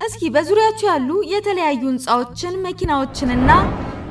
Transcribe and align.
እስኪ 0.00 0.22
በዙሪያችሁ 0.34 0.86
ያሉ 0.90 1.10
የተለያዩ 1.32 1.82
ህንፃዎችን፣ 1.90 2.54
መኪናዎችንና 2.64 3.50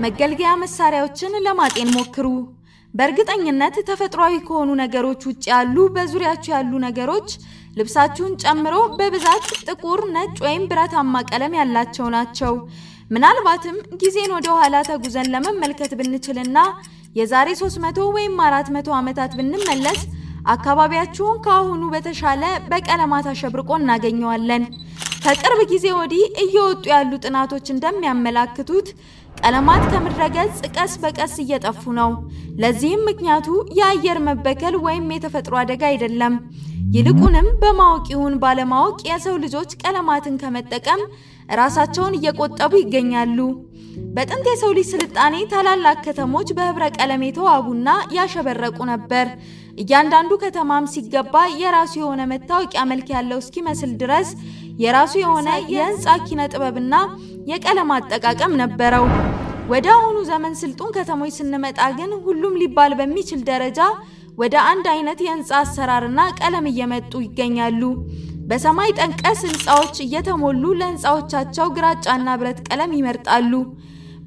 መገልገያ 0.04 0.50
መሳሪያዎችን 0.62 1.34
ለማጤን 1.46 1.90
ሞክሩ። 1.96 2.28
በእርግጠኝነት 2.94 3.76
ተፈጥሯዊ 3.90 4.36
ከሆኑ 4.48 4.70
ነገሮች 4.82 5.22
ውጭ 5.30 5.44
ያሉ 5.54 5.78
በዙሪያችሁ 5.96 6.52
ያሉ 6.56 6.72
ነገሮች 6.86 7.30
ልብሳችሁን 7.80 8.34
ጨምሮ 8.44 8.76
በብዛት 9.00 9.48
ጥቁር፣ 9.66 10.02
ነጭ 10.16 10.36
ወይም 10.46 10.64
ብረታማ 10.72 11.24
ቀለም 11.32 11.56
ያላቸው 11.60 12.08
ናቸው። 12.16 12.54
ምናልባትም 13.12 13.76
ጊዜን 14.02 14.32
ወደ 14.38 14.48
ኋላ 14.58 14.76
ተጉዘን 14.90 15.32
ለመመልከት 15.34 15.92
ብንችልና 16.00 16.58
የዛሬ 17.16 17.50
300 17.60 18.08
ወይም 18.16 18.34
400 18.46 18.96
ዓመታት 18.98 19.32
ብንመለስ 19.40 20.02
አካባቢያችሁን 20.48 21.40
ከአሁኑ 21.46 21.84
በተሻለ 21.94 22.44
በቀለማት 22.70 23.26
አሸብርቆ 23.32 23.70
እናገኘዋለን። 23.80 24.64
ከቅርብ 25.28 25.62
ጊዜ 25.72 25.86
ወዲህ 25.96 26.22
እየወጡ 26.44 26.84
ያሉ 26.92 27.10
ጥናቶች 27.24 27.66
እንደሚያመላክቱት 27.74 28.88
ቀለማት 29.40 29.84
ከምድረ 29.92 30.24
ገጽ 30.36 30.60
ቀስ 30.76 30.94
በቀስ 31.02 31.34
እየጠፉ 31.44 31.82
ነው። 31.98 32.12
ለዚህም 32.62 33.02
ምክንያቱ 33.10 33.48
የአየር 33.80 34.20
መበከል 34.28 34.76
ወይም 34.86 35.12
የተፈጥሮ 35.16 35.56
አደጋ 35.62 35.84
አይደለም። 35.90 36.36
ይልቁንም 36.96 37.50
በማወቅ 37.62 38.06
ይሁን 38.14 38.36
ባለማወቅ 38.44 38.98
የሰው 39.10 39.36
ልጆች 39.44 39.72
ቀለማትን 39.82 40.40
ከመጠቀም 40.44 41.02
ራሳቸውን 41.60 42.18
እየቆጠቡ 42.20 42.72
ይገኛሉ። 42.82 43.40
በጥንት 44.16 44.48
የሰው 44.50 44.72
ልጅ 44.78 44.88
ስልጣኔ 44.94 45.36
ታላላቅ 45.52 45.98
ከተሞች 46.06 46.50
በህብረ 46.58 46.86
ቀለም 46.98 47.26
የተዋቡና 47.28 47.88
ያሸበረቁ 48.18 48.78
ነበር። 48.92 49.28
እያንዳንዱ 49.78 50.32
ከተማም 50.44 50.86
ሲገባ 50.94 51.34
የራሱ 51.60 51.94
የሆነ 52.00 52.22
መታወቂያ 52.32 52.84
መልክ 52.92 53.10
ያለው 53.16 53.42
እስኪመስል 53.44 53.92
ድረስ 54.02 54.30
የራሱ 54.78 55.14
የሆነ 55.22 55.50
የህንፃ 55.74 56.16
ኪነ 56.28 56.42
ጥበብና 56.52 56.96
የቀለም 57.52 57.90
አጠቃቀም 57.96 58.54
ነበረው። 58.62 59.06
ወደ 59.72 59.88
አሁኑ 59.96 60.18
ዘመን 60.30 60.54
ስልጡን 60.60 60.94
ከተሞች 60.96 61.34
ስንመጣ 61.38 61.80
ግን 61.98 62.12
ሁሉም 62.26 62.54
ሊባል 62.62 62.92
በሚችል 63.00 63.42
ደረጃ 63.50 63.80
ወደ 64.38 64.56
አንድ 64.70 64.86
አይነት 64.94 65.20
የህንፃ 65.26 65.52
አሰራርና 65.62 66.20
ቀለም 66.40 66.66
እየመጡ 66.72 67.14
ይገኛሉ። 67.26 67.82
በሰማይ 68.50 68.92
ጠቀስ 69.00 69.40
ህንፃዎች 69.48 69.96
እየተሞሉ 70.04 70.64
ለህንፃዎቻቸው 70.80 71.68
ግራጫና 71.78 72.36
ብረት 72.42 72.60
ቀለም 72.70 72.92
ይመርጣሉ። 72.98 73.52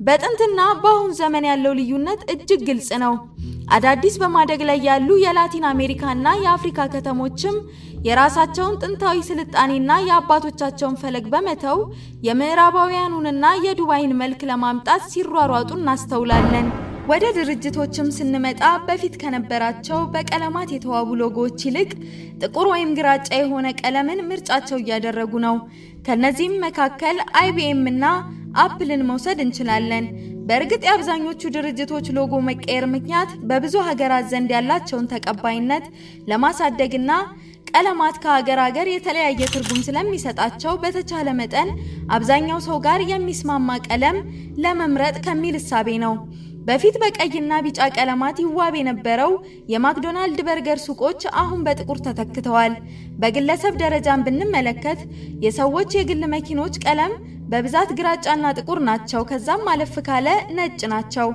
በጥንትና 0.00 0.60
በአሁን 0.82 1.10
ዘመን 1.18 1.44
ያለው 1.48 1.72
ልዩነት 1.78 2.20
እጅግ 2.32 2.60
ግልጽ 2.68 2.90
ነው። 3.02 3.14
አዳዲስ 3.74 4.14
በማደግ 4.20 4.60
ላይ 4.68 4.78
ያሉ 4.86 5.08
የላቲን 5.22 5.64
አሜሪካና 5.70 6.28
የአፍሪካ 6.40 6.86
ከተሞችም 6.94 7.56
የራሳቸውን 8.06 8.78
ጥንታዊ 8.82 9.18
ስልጣኔና 9.28 9.90
የአባቶቻቸውን 10.06 11.00
ፈለግ 11.02 11.26
በመተው 11.34 11.78
የምዕራባውያኑንና 12.28 13.46
የዱባይን 13.66 14.14
መልክ 14.22 14.42
ለማምጣት 14.50 15.04
ሲሯሯጡ 15.12 15.70
እናስተውላለን። 15.78 16.68
ወደ 17.10 17.26
ድርጅቶችም 17.36 18.08
ስንመጣ 18.16 18.62
በፊት 18.86 19.14
ከነበራቸው 19.20 20.00
በቀለማት 20.12 20.68
የተዋቡ 20.74 21.08
ሎጎዎች 21.22 21.60
ይልቅ 21.66 21.90
ጥቁር 22.42 22.66
ወይም 22.72 22.90
ግራጫ 22.98 23.30
የሆነ 23.38 23.68
ቀለምን 23.80 24.20
ምርጫቸው 24.28 24.78
እያደረጉ 24.80 25.32
ነው። 25.46 25.56
ከነዚህም 26.06 26.60
መካከል 26.66 27.16
IBM 27.40 27.82
እና 27.92 28.04
Apple 28.58 28.90
ን 28.90 29.02
መውሰድ 29.08 29.38
እንችላለን። 29.44 30.04
በእርግጥ 30.48 30.82
የአብዛኞቹ 30.84 31.50
ድርጅቶች 31.56 32.06
ሎጎ 32.16 32.34
መቀየር 32.46 32.84
ምክንያት 32.94 33.30
በብዙ 33.48 33.74
ሀገራት 33.88 34.24
ዘንድ 34.32 34.50
ያላቸውን 34.56 35.10
ተቀባይነት 35.12 35.84
ለማሳደግና 36.30 37.10
ቀለማት 37.70 38.16
ከሀገር 38.22 38.58
ሀገር 38.64 38.86
የተለያየ 38.90 39.40
ትርጉም 39.52 39.84
ስለሚሰጣቸው 39.86 40.72
በተቻለ 40.82 41.28
መጠን 41.40 41.68
አብዛኛው 42.16 42.60
ሰው 42.66 42.78
ጋር 42.86 43.00
የሚስማማ 43.10 43.78
ቀለም 43.88 44.16
ለመምረጥ 44.64 45.16
ከሚል 45.26 45.56
እሳቤ 45.60 45.88
ነው። 46.04 46.14
በፊት 46.66 46.96
በቀይና 47.02 47.52
ቢጫ 47.64 47.80
ቀለማት 47.96 48.38
ይዋብ 48.42 48.74
የነበረው 48.78 49.30
የ 49.72 49.86
McDonald 49.86 50.40
በርገር 50.48 50.78
ሱቆች 50.84 51.20
አሁን 51.42 51.60
በጥቁር 51.66 51.98
ተተክተዋል። 52.06 52.74
በግለሰብ 53.18 53.74
ደረጃን 53.82 54.24
ብንመለከት 54.26 55.00
የሰዎች 55.46 55.90
የግል 55.98 56.22
መኪኖች 56.34 56.76
ቀለም 56.84 57.14
በብዛት 57.50 57.90
ግራጫና 57.98 58.46
ጥቁር 58.58 58.78
ናቸው። 58.88 59.22
ከዛም 59.30 59.64
አለፍ 59.72 59.94
ካለ 60.06 60.28
ነጭ 60.56 60.80
ናቸው። 60.92 61.28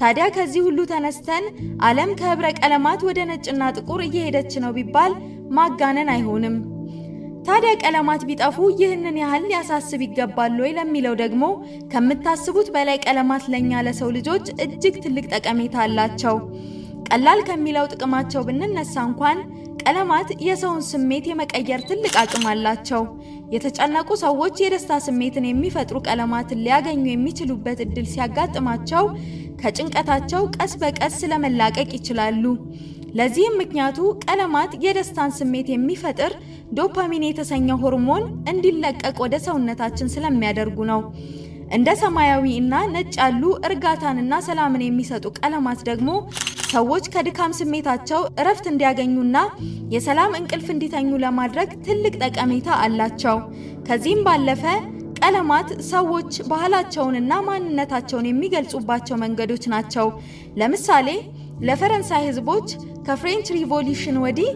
ታዲያ 0.00 0.24
ከዚህ 0.34 0.62
ሁሉ 0.66 0.80
ተነስተን 0.90 1.44
ዓለም 1.82 2.10
ከህብረ 2.18 2.48
ቀለማት 2.60 3.00
ወደ 3.08 3.20
ነጭና 3.30 3.62
ጥቁር 3.76 4.02
እየሄደች 4.04 4.52
ነው 4.64 4.72
ቢባል 4.76 5.14
ማጋነን 5.58 6.10
አይሆንም። 6.14 6.56
ታዲያ 7.48 7.72
ቀለማት 7.82 8.22
ቢጠፉ 8.28 8.56
ይህንን 8.80 9.16
ያህል 9.20 9.44
ሊያሳስብ 9.50 10.00
ይገባል 10.06 10.56
ወይ 10.62 10.72
ለሚለው 10.78 11.14
ደግሞ 11.20 11.44
ከምታስቡት 11.92 12.68
በላይ 12.74 12.98
ቀለማት 13.04 13.44
ለኛ 13.52 13.80
ለሰው 13.86 14.10
ልጆች 14.16 14.46
እጅግ 14.64 14.96
ትልቅ 15.04 15.24
ጠቀሜታ 15.34 15.76
አላቸው። 15.84 16.36
ቀላል 17.08 17.40
ከሚለው 17.48 17.86
ጥቅማቸው 17.92 18.42
ብንነሳ 18.48 18.94
እንኳን 19.08 19.38
ቀለማት 19.88 20.30
የሰውን 20.46 20.82
ስሜት 20.86 21.26
የመቀየር 21.28 21.80
ትልቅ 21.88 22.12
አቅም 22.22 22.42
አላቸው። 22.50 23.02
የተጨነቁ 23.52 24.08
ሰዎች 24.22 24.56
የደስታ 24.62 24.98
ስሜትን 25.04 25.44
የሚፈጥሩ 25.48 25.96
ቀለማትን 26.06 26.60
ሊያገኙ 26.64 27.04
የሚችሉበት 27.08 27.78
እድል 27.84 28.06
ሲያጋጥማቸው 28.10 29.04
ከጭንቀታቸው 29.62 30.42
ቀስ 30.56 30.72
በቀስ 30.82 31.14
ስለመላቀቅ 31.22 31.88
ይችላሉ። 31.96 32.44
ለዚህም 33.18 33.58
ምክንያቱ 33.62 33.98
ቀለማት 34.24 34.74
የደስታን 34.84 35.34
ስሜት 35.38 35.70
የሚፈጥር 35.72 36.34
ዶፓሚን 36.78 37.26
የተሰኘው 37.26 37.80
ሆርሞን 37.84 38.24
እንዲለቀቅ 38.52 39.16
ወደ 39.24 39.36
ሰውነታችን 39.46 40.12
ስለሚያደርጉ 40.16 40.78
ነው። 40.92 41.02
እንደ 41.68 41.88
ሰማያዊ 42.00 42.44
እና 42.60 42.74
ነጭ 42.92 43.14
ያሉ 43.20 43.42
እርጋታንና 43.66 44.34
ሰላምን 44.46 44.82
የሚሰጡ 44.84 45.24
ቀለማት 45.38 45.80
ደግሞ 45.88 46.10
ሰዎች 46.72 47.04
ከድካም 47.14 47.56
ስሜታቸው 47.58 48.20
እረፍት 48.40 48.66
እንዲያገኙና 48.70 49.36
የሰላም 49.94 50.36
እንቅልፍ 50.38 50.68
እንዲተኙ 50.74 51.10
ለማድረግ 51.24 51.68
ትልቅ 51.86 52.14
ጠቀሜታ 52.22 52.68
አላቸው። 52.84 53.36
ከዚህም 53.88 54.22
ባለፈ 54.26 54.64
ቀለማት 55.20 55.68
ሰዎች 55.90 56.32
ባህላቸውንና 56.50 57.32
ማንነታቸውን 57.46 58.28
የሚገልጹባቸው 58.28 59.16
መንገዶች 59.24 59.64
ናቸው። 59.74 60.08
ለምሳሌ 60.60 61.08
ለፈረንሳይ 61.68 62.24
ሕዝቦች 62.28 62.68
ከፍሬንች 63.08 63.46
ሪቮሉሽን 63.56 64.18
ወዲህ 64.24 64.50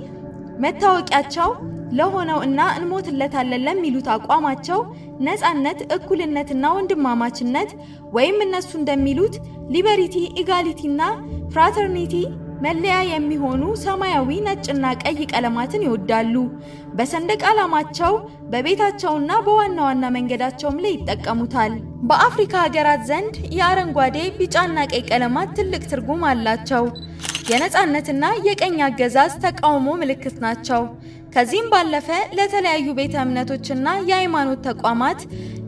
መታወቂያቸው 0.65 1.51
ለሆነው 1.99 2.39
እና 2.47 2.61
እንሞትለታለን 2.77 3.65
ለሚሉት 3.67 4.07
አቋማቸው 4.15 4.79
ነፃነት፣ 5.27 5.81
እኩልነትና 5.97 6.65
ወንድማማችነት 6.77 7.71
ወይም 8.17 8.39
እነሱ 8.47 8.71
እንደሚሉት 8.81 9.35
ሊበሪቲ፣ 9.75 10.15
ኢጋሊቲና 10.43 11.03
ፍራተርኒቲ 11.55 12.15
መለያ 12.65 12.97
የሚሆኑ 13.07 13.63
ሰማያዊ፣ 13.85 14.29
ነጭና 14.47 14.85
ቀይ 15.03 15.21
ቀለማትን 15.33 15.85
ይወዳሉ። 15.87 16.35
በሰንደቅ 16.99 17.41
ዓላማቸው 17.51 18.13
በቤታቸውና 18.53 19.31
በዋና 19.47 19.79
ዋና 19.87 20.05
መንገዳቸውም 20.17 20.79
ላይ 20.85 20.93
ይጠቀሙታል። 20.97 21.73
በአፍሪካ 22.09 22.55
ሀገራት 22.65 23.03
ዘንድ 23.11 23.35
የአረንጓዴ 23.57 24.17
ቢጫና 24.39 24.85
ቀይ 24.93 25.03
ቀለማት 25.11 25.51
ትልቅ 25.59 25.83
ትርጉም 25.93 26.23
አላቸው። 26.31 26.85
የነፃነትና 27.51 28.25
የቀኝ 28.47 28.77
አገዛዝ 28.87 29.33
ተቃውሞ 29.45 29.89
ምልክት 30.01 30.37
ናቸው። 30.45 30.83
ከዚህም 31.33 31.69
ባለፈ 31.73 32.09
ለተለያዩ 32.39 32.87
ቤተ 32.99 33.15
እምነቶችና 33.25 33.89
የሃይማኖት 34.09 34.61
ተቋማት 34.69 35.21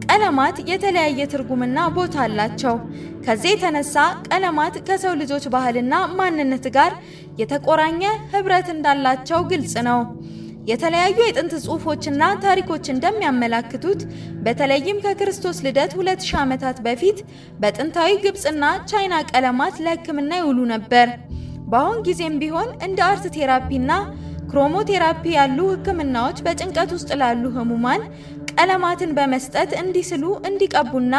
ቀለማት 0.06 0.56
የተለያየ 0.70 1.20
ትርጉምና 1.32 1.78
ቦታ 1.96 2.16
አላቸው። 2.24 2.74
ከዚህ 3.26 3.50
የተነሳ 3.52 3.94
ቀለማት 4.28 4.74
ከሰው 4.88 5.14
ልጆች 5.20 5.44
ባህልና 5.54 5.94
ማንነት 6.18 6.66
ጋር 6.76 6.92
የተቆራኘ 7.40 8.02
ህብረት 8.34 8.68
እንዳላቸው 8.74 9.40
ግልጽ 9.52 9.74
ነው። 9.88 10.00
የተለያዩ 10.70 11.16
የጥንት 11.24 11.54
ጽሑፎችና 11.64 12.24
ታሪኮች 12.44 12.84
እንደሚያመላክቱት 12.92 14.02
በተለይም 14.44 15.00
ከክርስቶስ 15.04 15.58
ልደት 15.66 15.92
2000 15.98 16.38
ዓመታት 16.42 16.78
በፊት 16.86 17.18
በጥንታዊ 17.62 18.12
ግብፅና 18.24 18.64
ቻይና 18.90 19.16
ቀለማት 19.32 19.76
ለሕክምና 19.86 20.32
ይውሉ 20.40 20.60
ነበር። 20.74 21.08
በአሁን 21.72 21.98
ጊዜም 22.08 22.38
ቢሆን 22.42 22.70
እንደ 22.86 23.00
art 23.08 23.26
therapy 23.36 23.75
ና 23.75 23.92
chromotherapy 24.54 25.22
ያሉ 25.34 25.56
ህክምናዎች 25.70 26.38
በጭንቀት 26.44 26.90
ውስጥ 26.94 27.08
ላሉ 27.20 27.44
ህሙማን 27.54 28.02
ቀለማትን 28.52 29.10
በመስጠት 29.16 29.70
እንዲስሉ፣ 29.80 30.24
እንዲቀቡና 30.48 31.14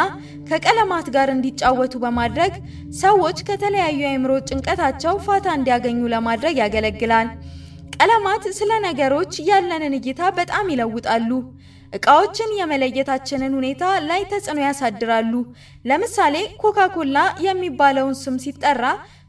ከቀለማት 0.48 1.06
ጋር 1.16 1.28
እንዲጫወቱ 1.32 1.92
በማድረግ 2.04 2.54
ሰዎች 3.00 3.38
ከተለያዩ 3.48 3.98
የአእምሮ 4.02 4.32
ጭንቀታቸው 4.48 5.16
ፋታ 5.26 5.46
እንዲያገኙ 5.58 6.00
ለማድረግ 6.14 6.54
ያገለግላል። 6.62 7.28
ቀለማት 7.98 8.46
ስለ 8.58 8.70
ነገሮች 8.86 9.34
ያለንን 9.50 9.96
እይታ 9.98 10.30
በጣም 10.38 10.70
ይለውጣሉ። 10.74 11.30
እቃዎችን 11.92 12.56
የመለየታችንን 12.60 13.52
ሁኔታ 13.58 13.82
ላይ 14.08 14.24
ተጽዕኖ 14.32 14.60
ያሳድራሉ። 14.66 15.34
ለምሳሌ 15.84 16.34
ኮካኮላ 16.62 17.18
የሚባለውን 17.46 18.16
ስም 18.22 18.38
ሲጠራ 18.44 18.82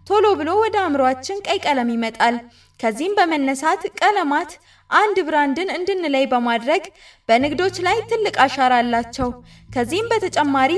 ቶሎ 0.08 0.26
ብሎ 0.40 0.50
ወደ 0.62 0.78
አእምሯችን 0.84 1.44
ቀይ 1.48 1.60
ቀለም 1.66 1.92
ይመጣል። 1.94 2.36
ከዚህም 2.80 3.18
በመነሳት 3.18 3.84
ቀለማት 4.00 4.52
አንድ 4.90 5.18
ብራንድን 5.28 5.70
እንድንለይ 5.78 6.26
በማድረግ 6.34 6.84
በንግዶች 7.30 7.78
ላይ 7.88 7.98
ትልቅ 8.12 8.36
አሻራ 8.46 8.74
አላቸው። 8.82 9.30
ከዚህም 9.70 10.10
በተጨማሪ 10.12 10.74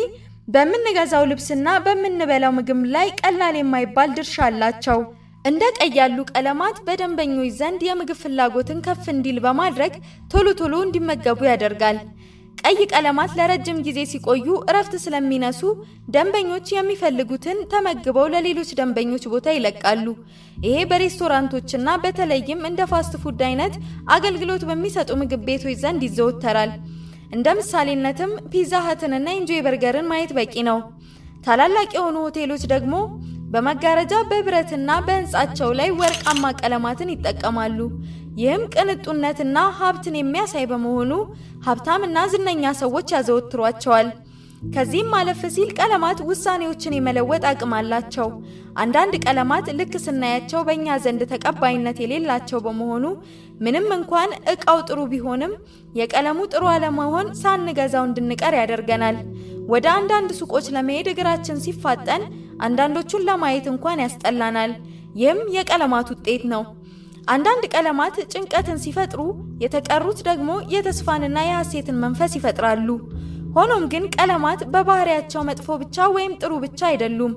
በምንገዛው 0.47 1.23
ልብስና 1.31 1.69
በምንበላው 1.85 2.53
ምግብ 2.57 2.79
ላይ 2.95 3.07
ቀላል 3.21 3.57
የማይባል 3.59 4.11
ድርሻ 4.17 4.37
አላቸው። 4.47 4.99
እንደ 5.45 5.63
ቀይ 5.77 5.91
ያሉ 5.99 6.17
ቀለማት 6.31 6.77
በደንበኞች 6.87 7.51
ዘንድ 7.59 7.81
የምግብ 7.87 8.17
ፍላጎትን 8.23 8.79
ከፍ 8.87 9.05
እንዲል 9.13 9.37
በማድረግ 9.45 9.93
ቶሎ 10.31 10.47
ቶሎ 10.59 10.73
እንዲመገቡ 10.85 11.39
ያደርጋል። 11.49 11.99
ቀይ 12.61 12.79
ቀለማት 12.91 13.31
ለረጅም 13.37 13.77
ጊዜ 13.85 13.99
ሲቆዩ 14.11 14.47
እረፍት 14.69 14.93
ስለሚነሱ 15.03 15.59
ደንበኞች 16.15 16.67
የሚፈልጉትን 16.73 17.57
ተመግበው 17.71 18.27
ለሌሎች 18.33 18.69
ደንበኞች 18.79 19.23
ቦታ 19.33 19.47
ይለቃሉ። 19.55 20.05
ይሄ 20.65 20.75
በሬስቶራንቶችና 20.89 21.89
በተለይም 22.03 22.61
እንደ 22.69 22.81
fast 22.91 23.15
food 23.23 23.41
አይነት 23.49 23.75
አገልግሎት 24.15 24.63
በሚሰጡ 24.69 25.09
ምግብ 25.21 25.43
ቤቶች 25.49 25.77
ዘንድ 25.83 26.03
ይዘወተራል። 26.07 26.73
እንደ 27.33 27.47
ምሳሌነትም 27.59 28.31
Pizza 28.51 28.73
Hut 28.85 29.01
ንና 29.01 29.27
Enjoy 29.39 29.63
Burger 29.65 29.98
ን 29.98 30.09
ማየት 30.11 30.31
በቂ 30.37 30.55
ነው። 30.69 30.79
ታላላቅ 31.45 31.89
የሆኑ 31.95 32.15
ሆቴሎች 32.25 32.63
ደግሞ 32.73 32.95
በመጋረጃ 33.53 34.13
በብረትና 34.29 34.89
በሕንፃቸው 35.05 35.69
ላይ 35.79 35.89
ወርቃማ 35.99 36.51
ቀለማትን 36.59 37.13
ይጠቀማሉ። 37.13 37.79
ይህም 38.37 38.63
ቅንጡነትና 38.73 39.57
ሀብትን 39.77 40.15
የሚያሳይ 40.17 40.65
በመሆኑ 40.71 41.11
ሀብታምና 41.67 42.17
ዝነኛ 42.33 42.71
ሰዎች 42.81 43.07
ያዘወትሯቸዋል። 43.15 44.09
ከዚህም 44.73 45.11
አለፍ 45.17 45.41
ሲል 45.53 45.69
ቀለማት 45.77 46.19
ውሳኔዎችን 46.29 46.95
የመለወጥ 46.95 47.43
አቅም 47.49 47.73
አላቸው። 47.77 48.27
አንዳንድ 48.81 49.13
ቀለማት 49.23 49.67
ልክ 49.77 49.93
ስናያቸው 50.05 50.61
በእኛ 50.67 50.97
ዘንድ 51.03 51.21
ተቀባይነት 51.31 51.97
የሌላቸው 52.01 52.59
በመሆኑ 52.65 53.05
ምንም 53.59 53.87
እንኳን 53.97 54.31
እቃው 54.53 54.79
ጥሩ 54.89 54.99
ቢሆንም 55.13 55.53
የቀለሙ 55.99 56.39
ጥሩ 56.53 56.63
አለመሆን 56.73 57.29
ሳንገዛው 57.41 58.03
እንድንቀር 58.09 58.55
ያደርገናል። 58.59 59.17
ወደ 59.67 59.87
አንዳንድ 59.97 60.29
ሱቆች 60.39 60.67
ለመሄድ 60.75 61.07
እግራችን 61.11 61.63
ሲፋጠን 61.65 62.21
አንዳንዶቹን 62.61 63.25
ለማየት 63.29 63.65
እንኳን 63.73 64.03
ያስጠላናል። 64.05 64.71
ይህም 65.15 65.41
የቀለማት 65.55 66.07
ውጤት 66.13 66.43
ነው። 66.53 66.63
አንዳንድ 67.29 67.63
ቀለማት 67.73 68.15
ጭንቀትን 68.31 68.77
ሲፈጥሩ፣ 68.83 69.21
የተቀሩት 69.63 70.19
ደግሞ 70.27 70.51
የተስፋንና 70.73 71.37
የሐሴትን 71.45 71.99
መንፈስ 72.03 72.31
ይፈጥራሉ። 72.37 72.87
ሆኖም 73.55 73.83
ግን 73.91 74.03
ቀለማት 74.15 74.61
በባህሪያቸው 74.73 75.41
መጥፎ 75.49 75.67
ብቻ 75.81 76.07
ወይም 76.15 76.33
ጥሩ 76.41 76.51
ብቻ 76.65 76.79
አይደሉም። 76.89 77.33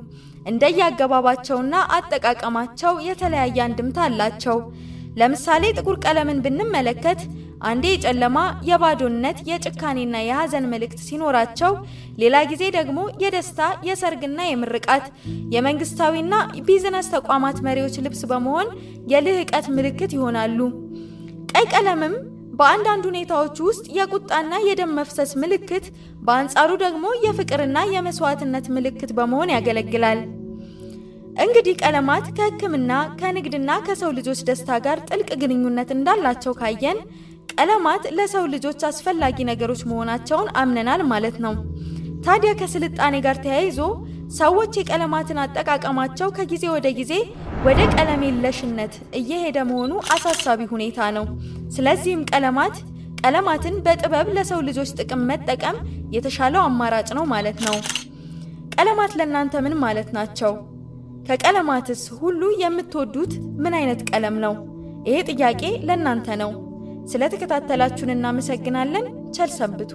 እንደየአገባባቸውና 0.47 1.75
አጠቃቀማቸው 1.97 2.95
የተለያየ 3.09 3.59
አንድምታ 3.67 3.99
አላቸው። 4.07 4.59
ለምሳሌ 5.21 5.65
ጥቁር 5.79 5.97
ቀለምን 6.05 6.43
ብንመለከት 6.45 7.21
አንዴ 7.63 7.85
የጨለማ፣ 7.91 8.39
የባዶነት፣ 8.69 9.39
የጭካኔና 9.49 10.17
የሐዘን 10.25 10.65
መልእክት 10.73 11.01
ሲኖራቸው፣ 11.09 11.73
ሌላ 12.23 12.37
ጊዜ 12.51 12.63
ደግሞ 12.77 12.99
የደስታ፣ 13.23 13.61
የሰርግና 13.89 14.41
የምርቃት፣ 14.47 15.05
የመንግስታዊና 15.55 16.35
ቢዝነስ 16.67 17.09
ተቋማት 17.17 17.59
መሪዎች 17.69 17.97
ልብስ 18.07 18.23
በመሆን 18.33 18.69
የልህቀት 19.13 19.69
ምልክት 19.77 20.13
ይሆናሉ። 20.19 20.59
ቀይ 21.53 21.67
ቀለምም 21.75 22.15
በአንዳንድ 22.59 23.05
ሁኔታዎች 23.11 23.57
ውስጥ 23.67 23.85
የቁጣና 23.97 24.53
የደም 24.67 24.95
መፍሰስ 24.99 25.31
ምልክት፣ 25.43 25.85
በአንጻሩ 26.27 26.71
ደግሞ 26.85 27.07
የፍቅርና 27.25 27.79
የመስዋዕትነት 27.95 28.67
ምልክት 28.77 29.11
በመሆን 29.19 29.53
ያገለግላል። 29.55 30.21
እንግዲህ 31.43 31.75
ቀለማት 31.83 32.27
ከሕክምና 32.37 32.91
ከንግድና 33.21 33.71
ከሰው 33.87 34.11
ልጆች 34.17 34.41
ደስታ 34.49 34.79
ጋር 34.87 34.99
ጥልቅ 35.09 35.31
ግንኙነት 35.43 35.91
እንዳላቸው 35.95 36.53
ካየን 36.59 36.99
ቀለማት 37.63 38.05
ለሰው 38.19 38.45
ልጆች 38.53 38.81
አስፈላጊ 38.89 39.37
ነገሮች 39.49 39.81
መሆናቸውን 39.89 40.49
አምነናል 40.61 41.01
ማለት 41.11 41.37
ነው። 41.45 41.53
ታዲያ 42.25 42.51
ከስልጣኔ 42.61 43.15
ጋር 43.27 43.37
ተያይዞ 43.45 43.79
ሰዎች 44.39 44.73
የቀለማትን 44.79 45.39
አጠቃቀማቸው 45.43 46.29
ከጊዜ 46.37 46.65
ወደ 46.75 46.89
ጊዜ 46.97 47.13
ወደ 47.67 47.81
ቀለም 47.95 48.23
የለሽነት 48.27 48.95
እየሄደ 49.21 49.59
መሆኑ 49.71 49.93
አሳሳቢ 50.15 50.67
ሁኔታ 50.73 51.11
ነው። 51.19 51.27
ስለዚህም 51.77 52.25
ቀለማት 52.33 52.75
ቀለማትን 53.23 53.77
በጥበብ 53.87 54.31
ለሰው 54.39 54.63
ልጆች 54.69 54.93
ጥቅም 54.99 55.23
መጠቀም 55.31 55.79
የተሻለው 56.17 56.65
አማራጭ 56.65 57.09
ነው 57.19 57.27
ማለት 57.35 57.61
ነው። 57.69 57.79
ቀለማት 58.77 59.15
ለእናንተ 59.21 59.63
ምን 59.65 59.77
ማለት 59.85 60.11
ናቸው? 60.19 60.53
ከቀለማትስ 61.29 62.05
ሁሉ 62.19 62.43
የምትወዱት 62.63 63.33
ምን 63.63 63.77
አይነት 63.81 64.03
ቀለም 64.11 64.39
ነው? 64.47 64.57
ይሄ 65.07 65.17
ጥያቄ 65.33 65.63
ለእናንተ 65.89 66.37
ነው። 66.45 66.53
ስለተከታተላችሁን 67.07 68.15
እናመሰግናለን። 68.15 69.07
ቸር 69.33 69.51
ሰንብቱ። 69.51 69.93